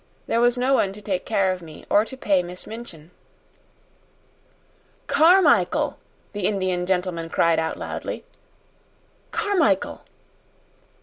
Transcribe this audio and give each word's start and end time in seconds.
There 0.25 0.41
was 0.41 0.57
no 0.57 0.73
one 0.73 0.93
to 0.93 0.99
take 1.01 1.27
care 1.27 1.51
of 1.51 1.61
me 1.61 1.85
or 1.87 2.05
to 2.05 2.17
pay 2.17 2.41
Miss 2.41 2.65
Minchin." 2.65 3.11
"Carmichael!" 5.05 5.99
the 6.33 6.47
Indian 6.47 6.87
gentleman 6.87 7.29
cried 7.29 7.59
out 7.59 7.77
loudly. 7.77 8.25
"Carmichael!" 9.29 10.01